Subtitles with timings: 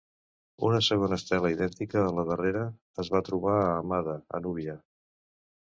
[0.69, 2.65] Una segona estela idèntica a la darrera
[3.05, 4.81] es va trobar a Amada a Núbia.